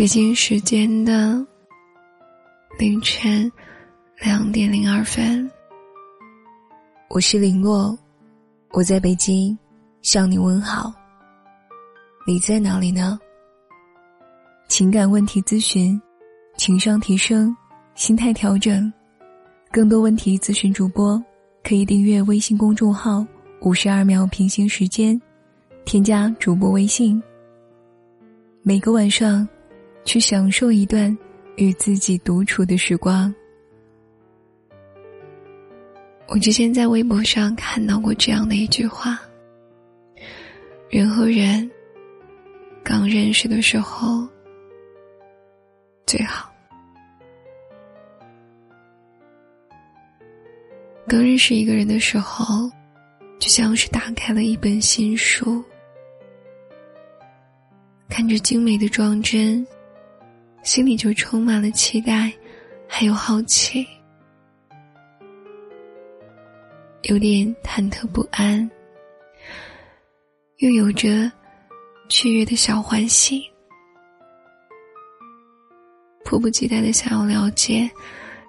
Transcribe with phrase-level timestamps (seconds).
[0.00, 1.46] 北京时间的
[2.78, 3.52] 凌晨
[4.18, 5.46] 两点零二分，
[7.10, 7.94] 我是林洛，
[8.70, 9.54] 我在北京
[10.00, 10.90] 向你问好。
[12.26, 13.20] 你在哪里呢？
[14.68, 16.00] 情感问题咨询，
[16.56, 17.54] 情商提升，
[17.94, 18.90] 心态调整，
[19.70, 21.22] 更多问题咨询主播
[21.62, 23.22] 可以订阅微信公众号
[23.60, 25.20] “五十二秒平行时间”，
[25.84, 27.22] 添加主播微信。
[28.62, 29.46] 每个晚上，
[30.04, 31.16] 去享受一段
[31.56, 33.32] 与自己独处的时光。
[36.28, 39.18] 我之前在微博上看到过这样的一句话：
[40.88, 41.68] 人和人
[42.84, 44.28] 刚认识的时候
[46.06, 46.52] 最好，
[51.06, 52.70] 刚认识一个人的时候，
[53.40, 55.62] 就像是打开了一本新书。
[58.08, 59.66] 看着精美的装帧，
[60.62, 62.32] 心里就充满了期待，
[62.86, 63.86] 还有好奇，
[67.04, 68.70] 有点忐忑不安，
[70.58, 71.30] 又有着
[72.08, 73.42] 雀跃的小欢喜，
[76.24, 77.90] 迫不及待的想要了解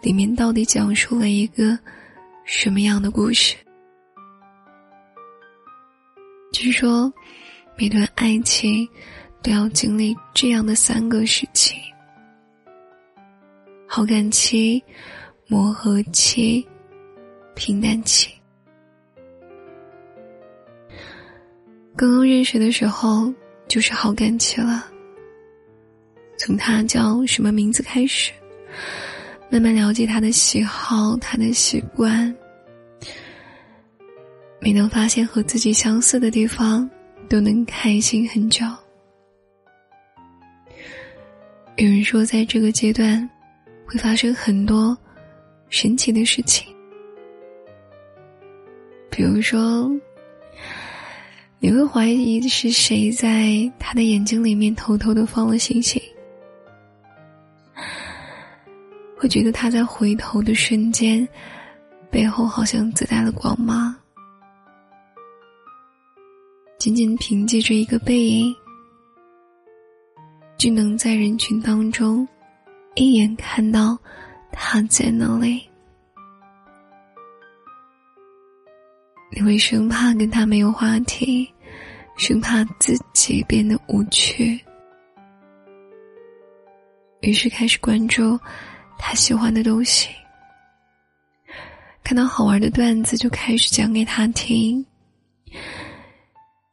[0.00, 1.78] 里面到底讲述了一个
[2.44, 3.56] 什么样的故事。
[6.52, 7.12] 据说，
[7.76, 8.88] 每段爱情。
[9.42, 11.76] 都要经历这样的三个时期：
[13.96, 14.84] 好感期、
[15.46, 16.68] 磨合期、
[17.54, 18.30] 平淡期。
[21.96, 23.32] 刚刚认识的时候
[23.66, 24.86] 就是好感期了，
[26.36, 28.32] 从他叫什么名字开始，
[29.48, 32.36] 慢慢了解他的喜好、他的习惯，
[34.60, 36.86] 每当发现和自己相似的地方，
[37.30, 38.62] 都能开心很久。
[41.78, 43.26] 有人说，在这个阶段，
[43.86, 44.96] 会发生很多
[45.68, 46.66] 神奇的事情。
[49.10, 49.90] 比如说，
[51.58, 56.02] 你会怀疑是谁在他的眼睛里面偷偷的放了星星，
[59.16, 61.26] 会觉得他在回头的瞬间，
[62.10, 63.94] 背后好像自带了光芒。
[66.78, 68.54] 仅仅凭借着一个背影。
[70.58, 72.26] 就能在人群当中
[72.96, 73.96] 一眼看到
[74.50, 75.62] 他在那里，
[79.30, 81.48] 你会生怕跟他没有话题，
[82.16, 84.58] 生怕自己变得无趣，
[87.20, 88.38] 于是开始关注
[88.98, 90.08] 他喜欢的东西，
[92.02, 94.84] 看到好玩的段子就开始讲给他听，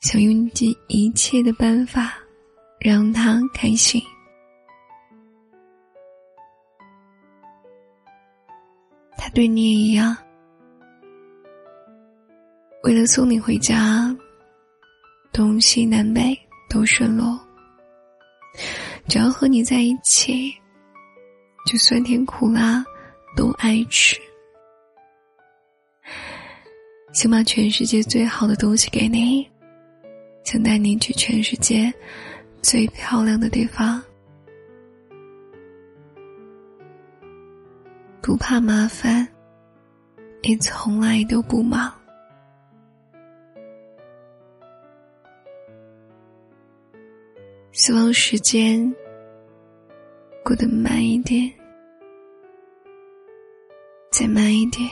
[0.00, 2.14] 想用尽一切的办法。
[2.84, 4.02] 让他开心。
[9.34, 10.14] 对你也一样，
[12.82, 14.14] 为了送你回家，
[15.32, 16.38] 东西南北
[16.68, 17.38] 都顺路。
[19.08, 20.54] 只要和你在一起，
[21.66, 22.84] 就酸甜苦辣
[23.34, 24.16] 都爱吃。
[27.14, 29.48] 想把全世界最好的东西给你，
[30.44, 31.92] 想带你去全世界。
[32.60, 34.00] 最漂亮的地方，
[38.22, 39.26] 不怕麻烦，
[40.42, 41.92] 也从来都不忙。
[47.72, 48.94] 希望时间
[50.44, 51.52] 过得慢一点，
[54.10, 54.88] 再慢一点，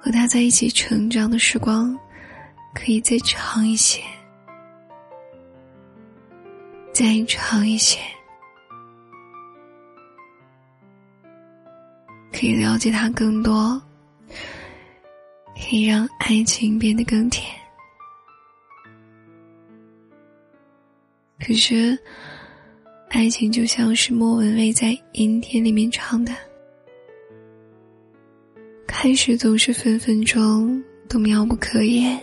[0.00, 1.96] 和他在一起成长的时光。
[2.74, 4.00] 可以再长一些，
[6.92, 7.98] 再长一些，
[12.38, 13.82] 可以了解他更多，
[15.56, 17.52] 可以让爱情变得更甜。
[21.40, 21.98] 可是，
[23.08, 26.32] 爱情就像是莫文蔚在《阴天》里面唱的，
[28.86, 32.16] 开始总是分分钟都妙不可言。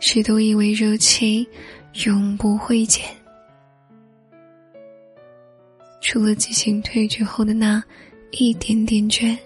[0.00, 1.46] 谁都以为热情
[2.06, 3.04] 永不会减，
[6.00, 7.80] 除了激情褪去后的那
[8.32, 9.38] 一点点倦，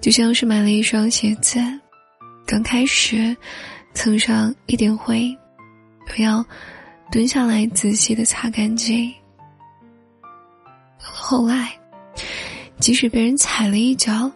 [0.00, 1.58] 就像是买了一双鞋子，
[2.46, 3.34] 刚开始
[3.94, 5.34] 蹭上一点灰，
[6.06, 6.44] 都要
[7.10, 9.12] 蹲下来仔细的擦干净。
[10.98, 11.72] 后来，
[12.78, 14.30] 即使被人踩了一脚。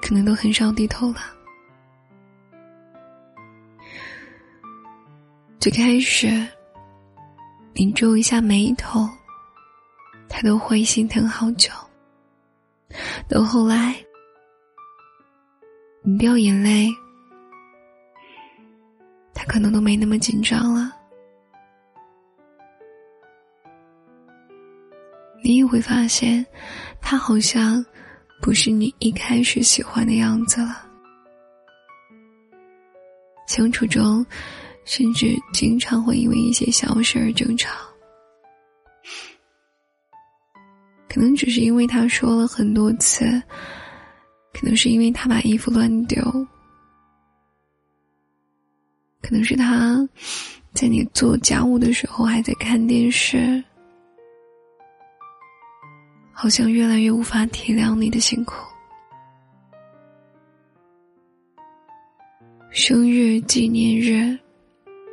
[0.00, 1.16] 可能都很少低头了。
[5.58, 6.46] 最开始，
[7.74, 9.06] 你皱一下眉头，
[10.28, 11.70] 他都会心疼好久。
[13.28, 13.94] 到后来，
[16.02, 16.88] 你掉眼泪，
[19.34, 20.92] 他可能都没那么紧张了。
[25.42, 26.44] 你也会发现，
[27.00, 27.84] 他好像
[28.40, 30.86] 不是你一开始喜欢的样子了。
[33.46, 34.24] 相处中。
[34.90, 37.70] 甚至经常会因为一些小事而争吵，
[41.18, 43.24] 可能只是因为他说了很多次，
[44.52, 46.22] 可能是因为他把衣服乱丢，
[49.20, 50.08] 可能是他
[50.72, 53.60] 在你做家务的时候还在看电视，
[56.32, 58.54] 好像越来越无法体谅你的辛苦。
[62.70, 64.38] 生日纪念日。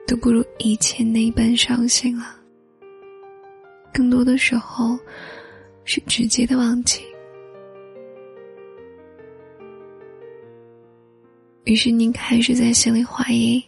[0.07, 2.35] 都不如以前那般伤心了。
[3.91, 4.95] 更多的时候，
[5.85, 7.01] 是直接的忘记。
[11.63, 13.63] 于是你开始在心里怀疑，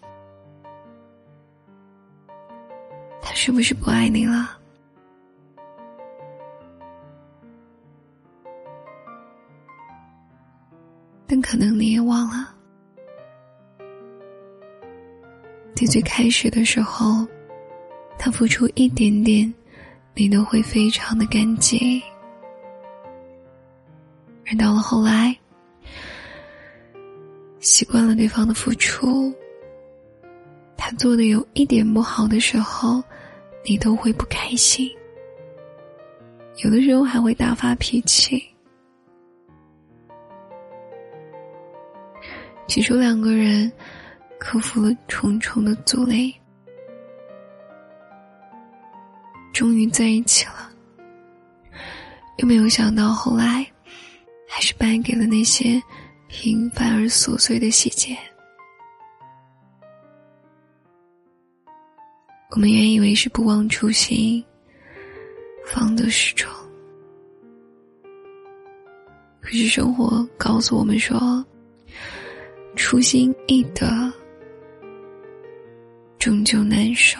[3.21, 4.59] 他是不是不爱你了？
[11.25, 12.55] 但可能你也忘了。
[15.75, 17.27] 在最开始的时候，
[18.17, 19.53] 他付出一点点，
[20.19, 22.01] 你都会非常的感激；
[24.47, 25.37] 而到了后来，
[27.59, 29.31] 习惯了对方的付出，
[30.75, 33.03] 他做的有一点不好的时候，
[33.63, 34.89] 你都会不开心，
[36.63, 38.43] 有的时候还会大发脾气。
[42.67, 43.71] 起初两个人。
[44.39, 46.33] 克服了重重的阻力，
[49.57, 50.71] 终于在一起了。
[52.37, 53.65] 又没有想到后来，
[54.47, 55.81] 还是败给了那些
[56.27, 58.15] 平凡而琐碎的细节。
[62.51, 64.45] 我们原以为是不忘初心，
[65.65, 66.47] 方得始终，
[69.41, 71.43] 可是生活告诉我们说，
[72.75, 73.89] 初心易得。
[76.19, 77.17] 终究难受。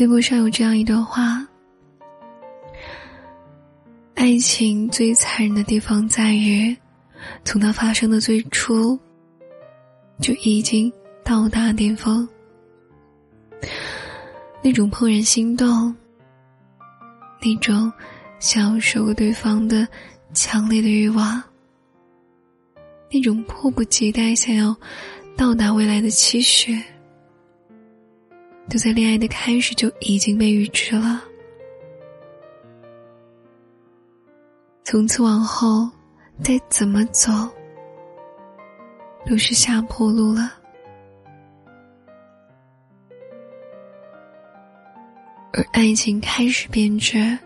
[0.00, 1.46] 微博上有这样一段话：
[4.14, 6.74] 爱情最残忍的地方在于，
[7.44, 8.98] 从它发生的最初，
[10.18, 10.90] 就已经
[11.22, 12.26] 到达巅峰。
[14.62, 15.94] 那种怦然心动，
[17.42, 17.92] 那种
[18.38, 19.86] 想要收割对方的
[20.32, 21.42] 强烈的欲望。
[23.12, 24.74] 那种迫不及待想要
[25.36, 26.80] 到达未来的期许，
[28.70, 31.24] 都在恋爱的开始就已经被预知了。
[34.84, 35.90] 从此往后，
[36.42, 37.32] 再怎么走，
[39.26, 40.52] 都是下坡路了。
[45.52, 47.36] 而爱情开始变质，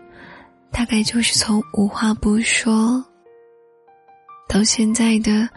[0.71, 3.03] 大概就是从无话不说。
[4.47, 5.49] 到现在的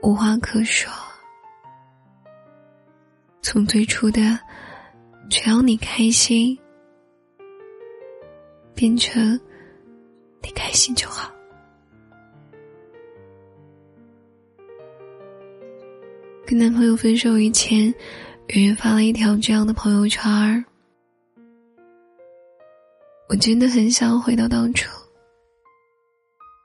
[0.00, 0.92] 无话可说，
[3.52, 4.38] 从最初的
[5.28, 6.56] 只要你开心，
[8.76, 9.32] 变成
[10.40, 11.28] 你开心就好。
[16.46, 17.92] 跟男朋友分手以前，
[18.50, 20.64] 圆圆发了一条这样的朋友圈儿
[23.28, 24.88] ：“我真的很想回到当初。”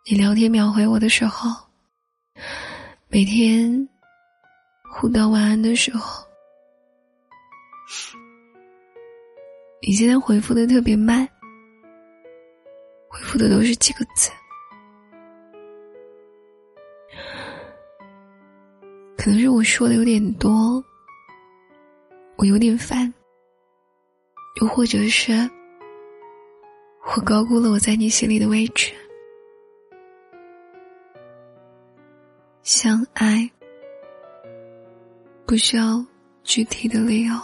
[0.08, 1.50] 你聊天秒回我的时候，
[3.08, 3.90] 每天
[4.94, 6.24] 互道晚安的时候，
[9.82, 11.28] 你现在回复的特别慢，
[13.08, 14.32] 回复的都是几个字，
[19.16, 20.84] 可能是我说的有点多，
[22.38, 23.14] 我有点烦，
[24.60, 25.34] 又或者是
[27.16, 28.92] 我高估了我在你心里的位置。
[32.64, 33.48] 相爱
[35.46, 36.04] 不需要
[36.44, 37.36] 具体的理由，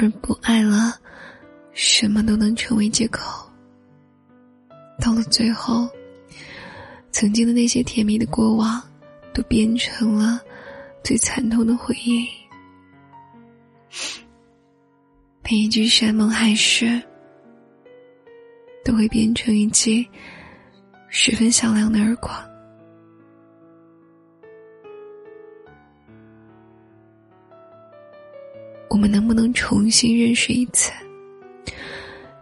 [0.00, 0.98] 而不爱了，
[1.74, 3.46] 什么都能成为借口。
[4.98, 5.86] 到了最后，
[7.12, 8.82] 曾经的那些甜蜜的过往，
[9.34, 10.40] 都变成了
[11.04, 12.26] 最惨痛的回忆。
[15.44, 16.98] 每一句山盟海誓，
[18.82, 20.08] 都会变成一记。
[21.08, 22.49] 十分响亮的耳光。
[29.00, 30.92] 我们能不能重新认识一次？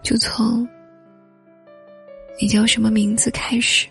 [0.02, 0.68] 就从
[2.40, 3.86] 你叫什么名字开始。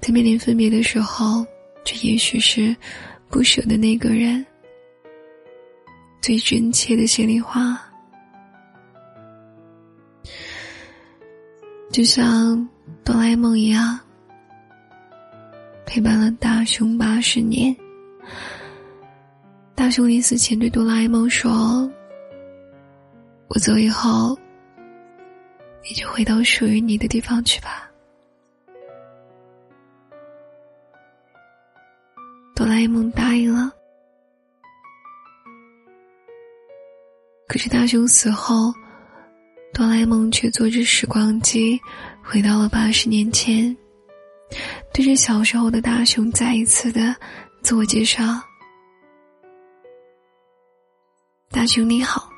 [0.00, 1.46] 在面临分别的时候，
[1.82, 2.76] 这也许是
[3.30, 4.44] 不舍的那个人
[6.20, 7.82] 最真切的心里话。
[11.90, 12.68] 就像
[13.02, 13.98] 哆啦 A 梦一样，
[15.86, 17.74] 陪伴了大雄八十年。
[19.78, 21.88] 大雄临死前对哆啦 A 梦说
[23.46, 24.36] ：“我走以后，
[25.84, 27.88] 你就回到属于你的地方去吧。”
[32.56, 33.70] 哆啦 A 梦答应了。
[37.46, 38.74] 可是大雄死后。
[39.72, 41.80] 哆啦 A 梦却坐着时光机，
[42.20, 43.76] 回到了八十年前，
[44.92, 47.14] 对着小时候的大雄再一次的
[47.62, 48.24] 自我介绍
[51.68, 52.30] ：“大雄你好，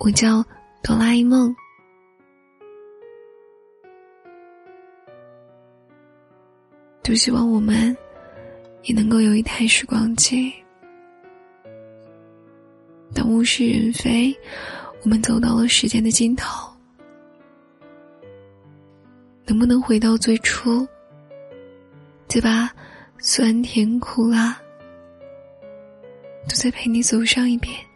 [0.00, 0.44] 我叫
[0.82, 1.56] 哆啦 A 梦。”
[7.02, 7.96] 就希望我们
[8.82, 10.52] 也能够有一台时光机，
[13.14, 14.36] 当物是人非。
[15.02, 16.70] 我们走到了时间的尽头，
[19.46, 20.86] 能不能回到最初，
[22.26, 22.70] 再把
[23.16, 24.52] 酸甜苦辣
[26.46, 27.87] 都再陪你走上一遍？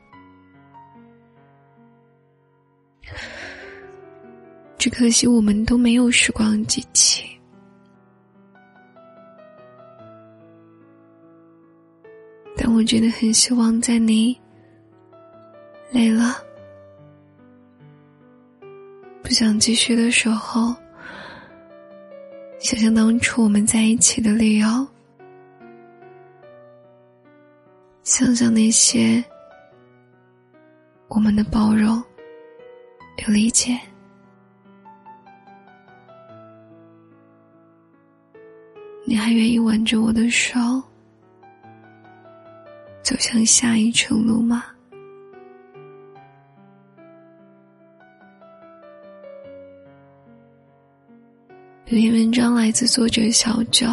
[4.94, 7.24] 可惜我们都没有时光机器，
[12.54, 14.38] 但我真的很希望在你
[15.90, 16.36] 累了。
[19.22, 20.74] 不想继续的时候，
[22.60, 24.86] 想想当初我们在一起的理由，
[28.02, 29.24] 想想那些
[31.08, 32.00] 我们的包容
[33.16, 33.80] 与理解，
[39.12, 40.58] 你还愿意挽着我的手
[43.02, 44.64] 走向下一程路吗？
[51.84, 53.86] 这篇文章来自作者小九。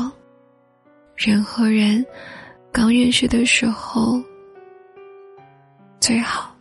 [1.17, 2.05] 人和人
[2.71, 4.23] 刚认识的时候
[5.99, 6.55] 最好。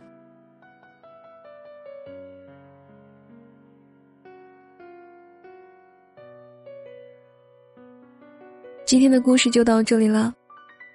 [8.89, 10.33] 今天的故事就到这里了，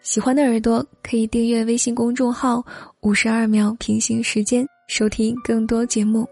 [0.02, 2.60] 喜欢的耳朵可以订阅微信公众号
[3.02, 6.28] “五十二秒平行时间”，收听更多节目。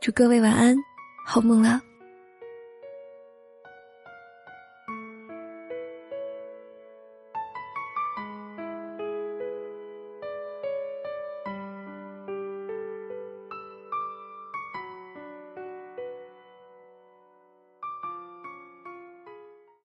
[0.00, 0.74] 祝各位晚安，
[1.26, 1.78] 好梦啦！